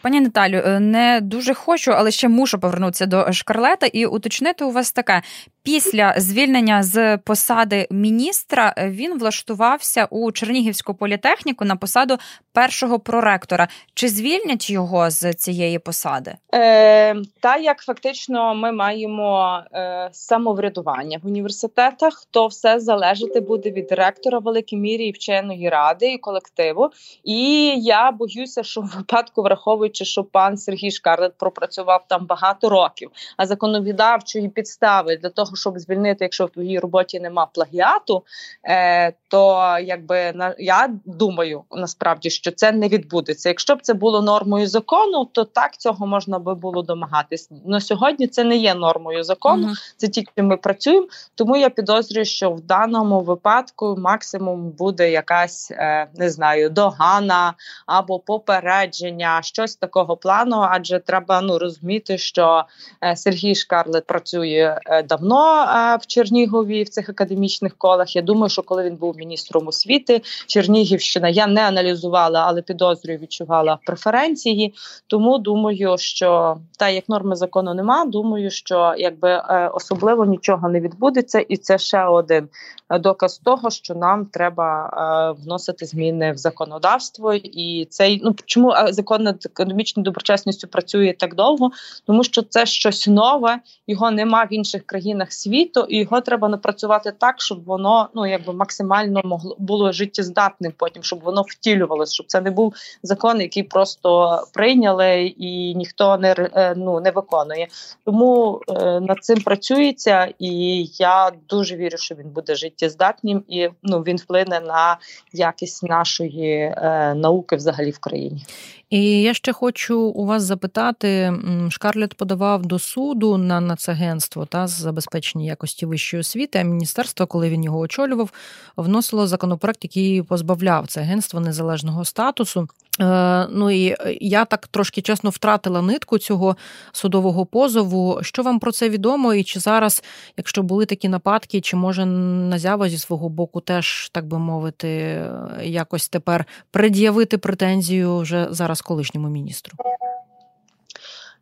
Пані 0.02 0.20
Наталю, 0.20 0.56
е, 0.56 0.80
не 0.80 1.20
дуже 1.22 1.54
хочу, 1.54 1.92
але 1.92 2.10
ще 2.10 2.28
мушу 2.28 2.58
повернутися 2.58 3.06
до 3.06 3.32
Шкарлета 3.32 3.86
і 3.86 4.06
уточнити 4.06 4.64
у 4.64 4.70
вас 4.70 4.92
таке: 4.92 5.22
Після 5.62 6.14
звільнення 6.16 6.82
з 6.82 7.16
посади 7.16 7.86
міністра 7.90 8.74
е, 8.76 8.90
він 8.90 9.18
влаштувався 9.18 10.08
у 10.10 10.32
Чернігівську 10.32 10.94
політехніку 10.94 11.64
на 11.64 11.76
посаду 11.76 12.16
першого 12.52 12.98
проректора. 12.98 13.68
Чи 13.94 14.08
звільнять 14.08 14.70
його 14.70 15.10
з 15.10 15.34
цієї 15.34 15.78
посади? 15.78 16.34
Е, 16.54 17.14
Та 17.40 17.56
як 17.56 17.78
фактично 17.78 18.54
ми 18.54 18.72
маємо 18.72 19.60
е, 19.72 20.08
самоврядування 20.12 21.20
в 21.22 21.26
університетах, 21.26 22.26
то 22.30 22.46
все 22.46 22.80
залежати 22.80 23.40
буде 23.40 23.70
від 23.70 23.92
ректора 23.92 24.38
в 24.38 24.42
великій 24.42 24.76
мірі 24.76 25.06
і 25.06 25.12
вченої 25.12 25.68
ради 25.68 26.12
і 26.12 26.18
колективу. 26.18 26.90
І 27.24 27.72
я 27.76 28.10
боюся, 28.10 28.62
що 28.62 28.80
в 28.80 28.92
випадку, 28.96 29.42
враховуючи, 29.42 29.89
що 29.96 30.24
пан 30.24 30.56
Сергій 30.56 30.90
Шкарлет 30.90 31.32
пропрацював 31.38 32.04
там 32.08 32.26
багато 32.26 32.68
років, 32.68 33.10
а 33.36 33.46
законодавчої 33.46 34.48
підстави 34.48 35.16
для 35.16 35.28
того 35.28 35.56
щоб 35.56 35.78
звільнити, 35.78 36.24
якщо 36.24 36.46
в 36.46 36.50
твоїй 36.50 36.78
роботі 36.78 37.20
нема 37.20 37.46
плагіату, 37.46 38.22
е, 38.64 39.12
то 39.28 39.76
якби 39.82 40.32
на 40.32 40.54
я 40.58 40.90
думаю 41.04 41.62
насправді, 41.70 42.30
що 42.30 42.50
це 42.50 42.72
не 42.72 42.88
відбудеться. 42.88 43.48
Якщо 43.48 43.74
б 43.74 43.82
це 43.82 43.94
було 43.94 44.22
нормою 44.22 44.66
закону, 44.66 45.24
то 45.24 45.44
так 45.44 45.76
цього 45.76 46.06
можна 46.06 46.38
би 46.38 46.54
було 46.54 46.82
домагатись. 46.82 47.50
На 47.64 47.80
сьогодні 47.80 48.26
це 48.26 48.44
не 48.44 48.56
є 48.56 48.74
нормою 48.74 49.24
закону, 49.24 49.68
uh-huh. 49.68 49.94
це 49.96 50.08
тільки 50.08 50.42
ми 50.42 50.56
працюємо. 50.56 51.06
Тому 51.34 51.56
я 51.56 51.70
підозрюю, 51.70 52.24
що 52.24 52.50
в 52.50 52.60
даному 52.60 53.20
випадку 53.20 53.96
максимум 53.98 54.70
буде 54.70 55.10
якась 55.10 55.70
е, 55.70 56.06
не 56.14 56.30
знаю, 56.30 56.70
догана 56.70 57.54
або 57.86 58.18
попередження, 58.18 59.42
щось 59.42 59.76
такого 59.80 60.16
плану. 60.16 60.66
Адже 60.70 60.98
треба 60.98 61.40
ну 61.40 61.58
розуміти, 61.58 62.18
що 62.18 62.64
е, 63.04 63.16
Сергій 63.16 63.54
Шкарлет 63.54 64.06
працює 64.06 64.78
е, 64.86 65.02
давно 65.02 65.66
в 66.02 66.06
Чернігові 66.06 66.82
в 66.82 66.88
цих 66.88 67.08
академічних 67.08 67.74
колах. 67.78 68.16
Я 68.16 68.22
думаю, 68.22 68.50
що 68.50 68.62
коли 68.62 68.84
він 68.84 68.96
був 68.96 69.16
міністром 69.16 69.68
освіти, 69.68 70.22
Чернігівщина 70.46 71.28
я 71.28 71.46
не 71.46 71.60
аналізувала, 71.60 72.44
але 72.46 72.62
підозрюю, 72.62 73.18
відчувала 73.18 73.78
преференції. 73.86 74.74
Тому 75.06 75.38
думаю, 75.38 75.98
що 75.98 76.56
та 76.78 76.88
як 76.88 77.08
норми 77.08 77.36
закону 77.36 77.74
нема, 77.74 78.04
думаю, 78.04 78.50
що 78.50 78.94
якби 78.98 79.30
е, 79.30 79.70
особливо 79.74 80.24
нічого 80.24 80.68
не 80.68 80.80
відбудеться, 80.80 81.40
і 81.40 81.56
це 81.56 81.78
ще 81.78 82.04
один 82.04 82.48
доказ 82.90 83.38
того, 83.38 83.70
що 83.70 83.94
нам 83.94 84.26
треба 84.26 84.90
е, 85.36 85.42
вносити 85.42 85.86
зміни 85.86 86.32
в 86.32 86.36
законодавство. 86.36 87.34
І 87.34 87.86
цей 87.90 88.20
ну 88.24 88.34
чому 88.46 88.74
закон 88.88 89.34
над 89.70 89.80
економічною 89.80 90.04
доброчесністю 90.04 90.68
працює 90.68 91.14
так 91.18 91.34
довго, 91.34 91.70
тому 92.06 92.24
що 92.24 92.42
це 92.42 92.66
щось 92.66 93.08
нове, 93.08 93.60
його 93.86 94.10
нема 94.10 94.44
в 94.44 94.52
інших 94.52 94.86
країнах 94.86 95.32
світу, 95.32 95.86
і 95.88 95.98
його 95.98 96.20
треба 96.20 96.48
напрацювати 96.48 97.12
так, 97.18 97.40
щоб 97.40 97.64
воно 97.64 98.08
ну 98.14 98.26
якби 98.26 98.52
максимально 98.52 99.20
могло 99.24 99.56
було 99.58 99.92
життєздатним. 99.92 100.72
Потім 100.76 101.02
щоб 101.02 101.20
воно 101.20 101.42
втілювалося, 101.42 102.14
щоб 102.14 102.26
це 102.26 102.40
не 102.40 102.50
був 102.50 102.74
закон, 103.02 103.40
який 103.40 103.62
просто 103.62 104.40
прийняли 104.54 105.34
і 105.38 105.74
ніхто 105.74 106.18
не 106.18 106.34
е, 106.38 106.74
ну 106.76 107.00
не 107.00 107.10
виконує. 107.10 107.68
Тому 108.04 108.60
е, 108.68 109.00
над 109.00 109.24
цим 109.24 109.40
працюється, 109.40 110.28
і 110.38 110.84
я 110.98 111.30
дуже 111.48 111.76
вірю, 111.76 111.98
що 111.98 112.14
він 112.14 112.28
буде 112.28 112.54
життєздатним 112.54 113.44
і 113.48 113.68
ну 113.82 114.00
він 114.00 114.16
вплине 114.16 114.60
на 114.60 114.98
якість 115.32 115.82
нашої 115.82 116.56
е, 116.56 117.14
науки 117.14 117.56
взагалі 117.56 117.90
в 117.90 117.98
країні. 117.98 118.44
І 118.90 119.22
я 119.22 119.34
ще 119.34 119.52
хочу 119.52 120.00
у 120.00 120.26
вас 120.26 120.42
запитати: 120.42 121.32
Шкарлет 121.70 122.14
подавав 122.14 122.66
до 122.66 122.78
суду 122.78 123.36
на 123.36 123.60
нацагентство 123.60 124.46
та 124.46 124.66
з 124.66 124.70
забезпечення 124.70 125.44
якості 125.44 125.86
вищої 125.86 126.20
освіти. 126.20 126.58
А 126.58 126.62
міністерство, 126.62 127.26
коли 127.26 127.50
він 127.50 127.64
його 127.64 127.78
очолював, 127.78 128.32
вносило 128.76 129.26
законопроект, 129.26 129.84
який 129.84 130.22
позбавляв 130.22 130.86
це 130.86 131.00
агентство 131.00 131.40
незалежного 131.40 132.04
статусу. 132.04 132.68
Е, 133.00 133.46
ну 133.50 133.70
і 133.70 133.96
я 134.20 134.44
так 134.44 134.66
трошки 134.66 135.02
чесно 135.02 135.30
втратила 135.30 135.82
нитку 135.82 136.18
цього 136.18 136.56
судового 136.92 137.46
позову. 137.46 138.18
Що 138.22 138.42
вам 138.42 138.58
про 138.58 138.72
це 138.72 138.88
відомо? 138.88 139.34
І 139.34 139.44
чи 139.44 139.60
зараз, 139.60 140.02
якщо 140.36 140.62
були 140.62 140.86
такі 140.86 141.08
нападки, 141.08 141.60
чи 141.60 141.76
може 141.76 142.06
Назява 142.06 142.88
зі 142.88 142.98
свого 142.98 143.28
боку 143.28 143.60
теж, 143.60 144.08
так 144.08 144.26
би 144.26 144.38
мовити, 144.38 145.22
якось 145.62 146.08
тепер 146.08 146.44
пред'явити 146.70 147.38
претензію 147.38 148.18
вже 148.18 148.46
зараз 148.50 148.80
колишньому 148.80 149.28
міністру? 149.28 149.76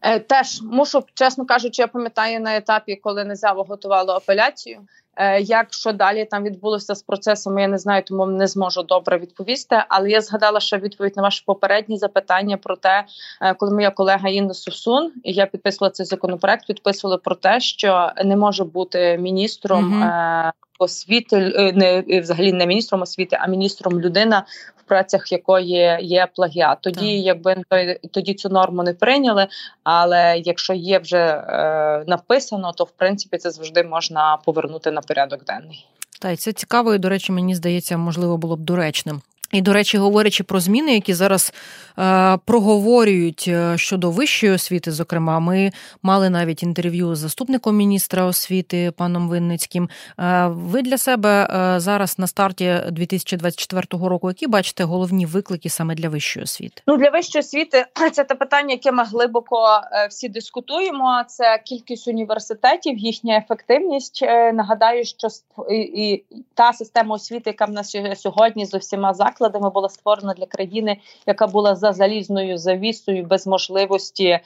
Е, 0.01 0.21
теж 0.21 0.63
мушу 0.63 1.05
чесно 1.15 1.47
кажучи, 1.47 1.83
я 1.83 1.89
пам'ятаю 1.89 2.41
на 2.41 2.57
етапі, 2.57 2.97
коли 2.97 3.25
Незява 3.25 3.65
готувала 3.69 4.17
апеляцію. 4.17 4.81
Е, 5.21 5.41
як 5.41 5.67
що 5.71 5.93
далі 5.93 6.25
там 6.25 6.45
відбулося 6.45 6.95
з 6.95 7.03
процесом, 7.03 7.59
я 7.59 7.69
не 7.69 7.79
знаю, 7.79 8.03
тому 8.07 8.27
не 8.27 8.47
зможу 8.47 8.83
добре 8.83 9.19
відповісти. 9.19 9.83
Але 9.89 10.11
я 10.11 10.21
згадала 10.21 10.61
ще 10.61 10.79
відповідь 10.79 11.17
на 11.17 11.23
ваше 11.23 11.43
попереднє 11.47 11.97
запитання 11.97 12.57
про 12.57 12.77
те, 12.77 13.05
е, 13.43 13.55
коли 13.55 13.75
моя 13.75 13.91
колега 13.91 14.29
Інна 14.29 14.55
Сусун 14.55 15.13
і 15.25 15.33
я 15.33 15.47
підписувала 15.47 15.91
цей 15.91 16.07
законопроект, 16.07 16.67
підписували 16.67 17.19
про 17.19 17.35
те, 17.35 17.61
що 17.61 18.13
не 18.25 18.37
може 18.37 18.65
бути 18.65 19.19
міністром. 19.19 20.03
Mm-hmm. 20.03 20.53
Освіти 20.79 21.37
не 21.75 22.21
взагалі 22.21 22.53
не 22.53 22.67
міністром 22.67 23.03
освіти, 23.03 23.39
а 23.41 23.47
міністром 23.47 24.01
людина, 24.01 24.47
в 24.77 24.83
працях 24.83 25.33
якої 25.33 25.99
є 26.01 26.29
плагіат. 26.37 26.79
Тоді, 26.81 27.17
так. 27.17 27.27
якби 27.27 27.65
тоді 28.11 28.35
цю 28.35 28.49
норму 28.49 28.83
не 28.83 28.95
прийняли. 28.95 29.47
Але 29.83 30.39
якщо 30.39 30.75
є 30.75 30.99
вже 30.99 31.19
е, 31.19 32.05
написано, 32.07 32.73
то 32.73 32.85
в 32.85 32.91
принципі 32.91 33.39
це 33.39 33.51
завжди 33.51 33.83
можна 33.83 34.39
повернути 34.45 34.91
на 34.91 35.01
порядок 35.01 35.45
денний. 35.45 35.87
Та 36.21 36.31
й 36.31 36.37
це 36.37 36.53
цікаво, 36.53 36.95
і 36.95 36.99
до 36.99 37.09
речі, 37.09 37.33
мені 37.33 37.55
здається, 37.55 37.97
можливо 37.97 38.37
було 38.37 38.57
б 38.57 38.61
доречним. 38.61 39.21
І, 39.53 39.61
до 39.63 39.73
речі, 39.73 39.99
говорячи 39.99 40.45
про 40.45 40.61
зміни, 40.61 40.95
які 40.95 41.15
зараз 41.15 41.53
е, 41.99 42.39
проговорюють 42.45 43.45
е, 43.49 43.79
щодо 43.79 44.11
вищої 44.11 44.53
освіти, 44.53 44.93
зокрема, 44.93 45.41
ми 45.41 45.73
мали 46.03 46.31
навіть 46.31 46.63
інтерв'ю 46.63 47.15
з 47.15 47.19
заступником 47.19 47.77
міністра 47.77 48.25
освіти 48.25 48.93
паном 48.97 49.29
Винницьким. 49.29 49.89
Е, 50.21 50.47
ви 50.47 50.83
для 50.83 50.99
себе 50.99 51.49
е, 51.51 51.81
зараз 51.81 52.19
на 52.19 52.27
старті 52.27 52.81
2024 52.91 54.09
року, 54.09 54.29
які 54.29 54.47
бачите 54.47 54.85
головні 54.85 55.27
виклики 55.27 55.69
саме 55.69 55.95
для 55.95 56.09
вищої 56.09 56.45
освіти? 56.45 56.83
Ну 56.87 56.97
для 56.97 57.11
вищої 57.11 57.41
освіти 57.41 57.87
це 58.13 58.25
те 58.25 58.35
питання, 58.35 58.71
яке 58.71 58.93
ми 58.93 59.05
глибоко 59.05 59.81
е, 59.93 60.07
всі 60.07 60.29
дискутуємо. 60.29 61.23
Це 61.29 61.63
кількість 61.65 62.09
університетів, 62.09 62.99
їхня 62.99 63.37
ефективність. 63.37 64.21
Е, 64.23 64.53
нагадаю, 64.53 65.05
що 65.05 65.29
і, 65.71 65.77
і 65.77 66.25
та 66.55 66.73
система 66.73 67.15
освіти, 67.15 67.51
яка 67.51 67.65
в 67.65 67.71
нас 67.71 67.97
сьогодні 68.17 68.67
з 68.67 68.75
усіма 68.75 69.15
закладами, 69.15 69.38
закладами 69.39 69.71
була 69.71 69.89
створена 69.89 70.35
для 70.35 70.47
країни, 70.47 70.97
яка 71.27 71.47
була 71.47 71.75
за 71.75 71.93
залізною 71.93 72.59
завісою, 72.59 73.25
без 73.25 73.47
можливості 73.47 74.25
е, 74.25 74.43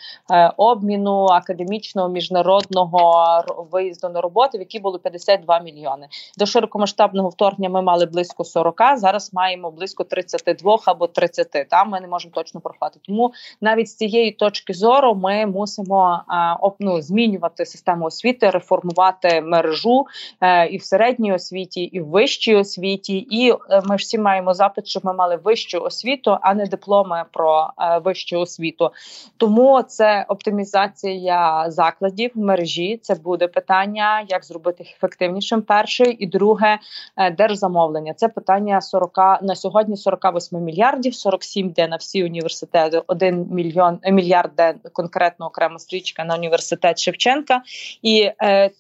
обміну 0.57 1.27
академічного 1.27 2.09
міжнародного 2.09 3.45
виїзду 3.71 4.09
на 4.09 4.21
роботу, 4.21 4.59
в 4.59 4.61
які 4.61 4.79
було 4.79 4.99
52 4.99 5.61
мільйони. 5.61 6.09
До 6.39 6.47
широкомасштабного 6.47 7.29
вторгнення 7.29 7.69
ми 7.69 7.83
мали 7.83 8.07
близько 8.07 8.45
40, 8.45 8.81
Зараз 8.97 9.31
маємо 9.33 9.71
близько 9.71 10.05
32 10.05 10.79
або 10.85 11.07
30. 11.07 11.69
Там 11.69 11.91
ми 11.91 12.01
не 12.01 12.09
можемо 12.09 12.35
точно 12.35 12.61
порахувати. 12.61 13.01
Тому 13.07 13.33
навіть 13.61 13.89
з 13.89 13.95
цієї 13.95 14.31
точки 14.31 14.75
зору 14.75 15.15
ми 15.15 15.47
мусимо 15.47 16.21
е, 16.63 16.75
ну, 16.81 17.03
змінювати 17.03 17.67
систему 17.67 18.05
освіти, 18.05 18.51
реформувати 18.51 19.41
мережу 19.41 20.07
е, 20.41 20.67
і 20.67 20.77
в 20.77 20.85
середній 20.85 21.33
освіті, 21.33 21.83
і 21.83 22.01
в 22.01 22.07
вищій 22.07 22.55
освіті. 22.55 23.17
І 23.17 23.51
е, 23.51 23.83
ми 23.85 23.97
всі 23.97 24.19
маємо 24.19 24.55
запит 24.55 24.82
запит, 24.83 24.89
щоб 24.89 25.05
ми 25.05 25.13
мали 25.13 25.37
вищу 25.37 25.81
освіту, 25.81 26.39
а 26.41 26.55
не 26.55 26.67
дипломи 26.67 27.25
про 27.33 27.71
е, 27.79 27.99
вищу 27.99 28.41
освіту. 28.41 28.91
Тому 29.37 29.83
це 29.83 30.25
оптимізація 30.29 31.65
закладів 31.69 32.31
мережі. 32.35 32.99
Це 33.03 33.15
буде 33.15 33.49
питання, 33.49 34.25
як 34.29 34.45
зробити 34.45 34.83
їх 34.83 34.93
ефективнішим. 34.97 35.63
Перше 35.63 36.05
і 36.19 36.27
друге 36.27 36.79
е, 37.17 37.31
держзамовлення. 37.31 38.15
Це 38.15 38.29
питання 38.29 38.81
40, 38.81 39.19
на 39.43 39.55
сьогодні 39.55 39.97
48 39.97 40.61
мільярдів, 40.61 41.15
47 41.15 41.71
де 41.71 41.89
на 41.89 41.97
всі 41.97 42.25
університети, 42.25 43.03
1 43.07 43.47
мільйон 43.51 43.99
е, 44.03 44.13
мільярд 44.13 44.51
де 44.57 44.75
конкретно 44.93 45.47
окрема 45.47 45.79
стрічка 45.79 46.25
на 46.25 46.35
університет 46.35 46.99
Шевченка, 46.99 47.63
і 48.03 48.31
е, 48.43 48.71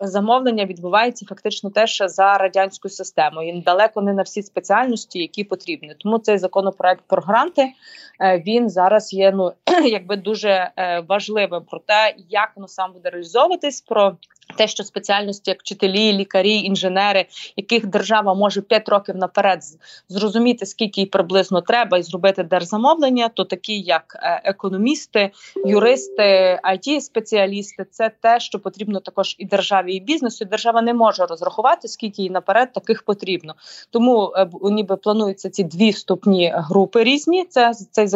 замовлення 0.00 0.64
відбувається 0.64 1.26
фактично 1.26 1.70
теж 1.70 2.02
за 2.06 2.34
радянською 2.38 2.92
системою. 2.92 3.48
І 3.48 3.60
далеко 3.60 4.02
не 4.02 4.12
на 4.12 4.22
всі 4.22 4.42
спеціальності, 4.42 5.18
які 5.18 5.41
які 5.42 5.48
потрібні. 5.48 5.94
Тому 5.98 6.18
цей 6.18 6.38
законопроект 6.38 7.04
про 7.06 7.22
гранти 7.22 7.72
е, 8.20 8.42
він 8.46 8.70
зараз 8.70 9.12
є 9.12 9.32
ну 9.32 9.52
якби 9.84 10.16
дуже 10.16 10.70
е, 10.76 11.00
важливим 11.08 11.62
про 11.70 11.78
те, 11.78 12.14
як 12.28 12.52
воно 12.56 12.68
сам 12.68 12.92
буде 12.92 13.10
реалізовуватись. 13.10 13.80
про 13.80 14.16
те, 14.56 14.68
що 14.68 14.84
спеціальності, 14.84 15.50
як 15.50 15.60
вчителі, 15.60 16.12
лікарі, 16.12 16.54
інженери, 16.54 17.26
яких 17.56 17.86
держава 17.86 18.34
може 18.34 18.60
5 18.60 18.88
років 18.88 19.16
наперед 19.16 19.62
зрозуміти, 20.08 20.66
скільки 20.66 21.00
їй 21.00 21.06
приблизно 21.06 21.60
треба, 21.60 21.98
і 21.98 22.02
зробити 22.02 22.42
держзамовлення, 22.42 23.28
то 23.28 23.44
такі, 23.44 23.80
як 23.80 24.16
е, 24.22 24.42
економісти, 24.44 25.30
юристи, 25.66 26.58
it 26.64 27.00
спеціалісти 27.00 27.86
це 27.90 28.10
те, 28.20 28.40
що 28.40 28.58
потрібно 28.58 29.00
також 29.00 29.36
і 29.38 29.44
державі, 29.44 29.94
і 29.94 30.00
бізнесу. 30.00 30.44
Держава 30.44 30.82
не 30.82 30.94
може 30.94 31.26
розрахувати, 31.26 31.88
скільки 31.88 32.22
їй 32.22 32.30
наперед 32.30 32.72
таких 32.72 33.02
потрібно. 33.02 33.54
Тому 33.90 34.32
ніби 34.62 34.96
плануються 34.96 35.50
ці 35.50 35.64
дві 35.64 35.90
вступні 35.90 36.52
групи 36.56 37.04
різні. 37.04 37.44
Це 37.44 37.72
цей 37.90 38.08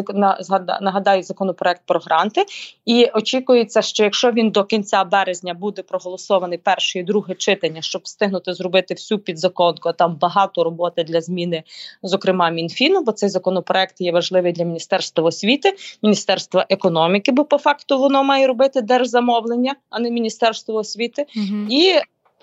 нагадаю 0.80 1.22
законопроект 1.22 1.82
про 1.86 2.00
гранти, 2.00 2.44
і 2.86 3.10
очікується, 3.14 3.82
що 3.82 4.04
якщо 4.04 4.32
він 4.32 4.50
до 4.50 4.64
кінця 4.64 5.04
березня 5.04 5.54
буде 5.54 5.82
проголосований, 5.82 6.25
проголосований 6.26 6.58
перше 6.58 6.98
і 6.98 7.02
друге 7.02 7.34
читання, 7.34 7.82
щоб 7.82 8.02
встигнути 8.04 8.54
зробити 8.54 8.94
всю 8.94 9.18
підзаконку. 9.18 9.92
Там 9.92 10.16
багато 10.20 10.64
роботи 10.64 11.04
для 11.04 11.20
зміни, 11.20 11.62
зокрема 12.02 12.50
мінфіну, 12.50 13.02
бо 13.02 13.12
цей 13.12 13.28
законопроект 13.28 14.00
є 14.00 14.12
важливий 14.12 14.52
для 14.52 14.64
міністерства 14.64 15.24
освіти, 15.24 15.76
міністерства 16.02 16.66
економіки, 16.70 17.32
бо 17.32 17.44
по 17.44 17.58
факту 17.58 17.98
воно 17.98 18.24
має 18.24 18.46
робити 18.46 18.82
держзамовлення, 18.82 19.76
а 19.90 20.00
не 20.00 20.10
міністерство 20.10 20.74
освіти. 20.74 21.26
Угу. 21.36 21.66
І 21.70 21.94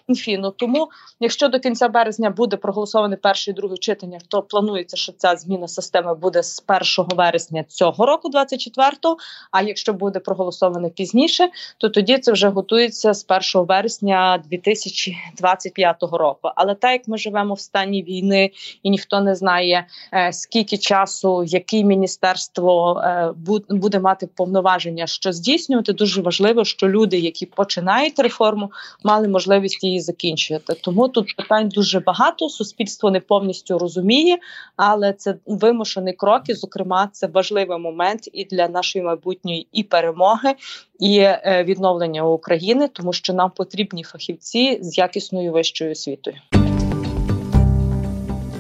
Мінфіну. 0.08 0.52
Тому, 0.52 0.90
якщо 1.20 1.48
до 1.48 1.60
кінця 1.60 1.88
березня 1.88 2.30
буде 2.30 2.58
проголосоване 2.58 3.16
перше 3.16 3.52
і 3.52 3.54
друге 3.54 3.78
читання, 3.78 4.20
то 4.28 4.42
планується, 4.42 4.98
що 4.98 5.12
ця 5.12 5.36
зміна 5.36 5.68
системи 5.68 6.16
буде 6.16 6.44
з 6.44 6.64
1 6.98 7.16
вересня 7.18 7.64
цього 7.64 8.06
року, 8.06 8.30
24-го, 8.34 9.18
А 9.52 9.62
якщо 9.62 9.94
буде 9.94 10.20
проголосоване 10.20 10.90
пізніше, 10.90 11.50
то 11.78 11.90
тоді 11.90 12.18
це 12.18 12.32
вже 12.32 12.50
готується 12.50 13.14
з 13.14 13.26
1 13.56 13.68
вересня 13.68 14.44
2025 14.50 15.98
року. 16.02 16.50
Але 16.56 16.76
так 16.76 16.92
як 16.92 17.08
ми 17.08 17.18
живемо 17.18 17.54
в 17.54 17.60
стані 17.60 18.04
війни 18.04 18.52
і 18.84 18.90
ніхто 18.90 19.22
не 19.22 19.36
знає, 19.36 19.88
е, 20.14 20.34
скільки 20.34 20.78
часу 20.78 21.44
яке 21.44 21.84
міністерство 21.84 23.02
е, 23.04 23.34
буде 23.70 24.00
мати 24.00 24.28
повноваження, 24.28 25.08
що 25.08 25.32
здійснювати, 25.32 25.94
дуже 25.94 26.22
важливо, 26.22 26.66
що 26.66 26.90
люди, 26.90 27.20
які 27.20 27.46
починають 27.46 28.20
реформу, 28.20 28.72
мали 29.04 29.28
можливість 29.28 29.84
її 29.84 29.93
її 29.94 30.02
закінчуєте. 30.02 30.74
Тому 30.82 31.10
тут 31.10 31.36
питань 31.36 31.70
дуже 31.70 32.00
багато. 32.00 32.50
Суспільство 32.50 33.12
не 33.12 33.20
повністю 33.20 33.80
розуміє, 33.80 34.38
але 34.76 35.14
це 35.14 35.36
вимушений 35.46 36.14
крок. 36.14 36.42
І, 36.50 36.54
зокрема, 36.54 37.10
це 37.12 37.28
важливий 37.28 37.80
момент 37.80 38.30
і 38.34 38.46
для 38.46 38.68
нашої 38.68 39.06
майбутньої 39.06 39.68
і 39.72 39.84
перемоги, 39.84 40.56
і 41.00 41.18
е, 41.20 41.64
відновлення 41.68 42.24
України, 42.24 42.88
тому 42.94 43.14
що 43.14 43.34
нам 43.34 43.52
потрібні 43.56 44.04
фахівці 44.04 44.80
з 44.82 44.98
якісною 44.98 45.52
вищою 45.52 45.92
освітою. 45.92 46.38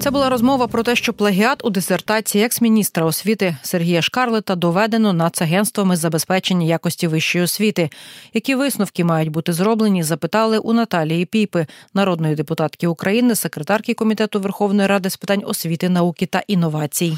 Це 0.04 0.12
була 0.12 0.30
розмова 0.30 0.68
про 0.68 0.84
те, 0.84 0.96
що 0.96 1.13
плагіат 1.13 1.66
у 1.66 1.70
дисертації 1.70 2.44
екс-міністра 2.44 3.06
освіти 3.06 3.58
Сергія 3.62 4.02
Шкарлета 4.02 4.56
доведено 4.56 5.13
нацагентствами 5.13 5.96
забезпечення 5.96 6.66
якості 6.66 7.08
вищої 7.08 7.44
освіти. 7.44 7.89
Які 8.34 8.56
висновки 8.56 9.04
мають 9.04 9.30
бути 9.30 9.54
зроблені? 9.54 10.04
Запитали 10.04 10.58
у 10.58 10.74
Наталії 10.74 11.26
Піпи, 11.26 11.66
народної 11.94 12.36
депутатки 12.36 12.88
України, 12.88 13.36
секретарки 13.36 13.94
комітету 13.94 14.39
Верховної 14.39 14.88
Ради 14.88 15.10
з 15.10 15.18
питань 15.18 15.44
освіти, 15.46 15.89
науки 15.89 16.26
та 16.26 16.44
інновацій. 16.48 17.18